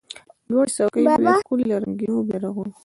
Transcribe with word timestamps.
لوړي 0.49 0.71
څوکي 0.77 1.01
به 1.05 1.13
وي 1.21 1.33
ښکلي 1.41 1.65
له 1.69 1.77
رنګینو 1.83 2.25
بیرغونو 2.27 2.73